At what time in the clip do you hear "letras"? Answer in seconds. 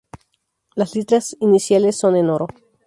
0.95-1.37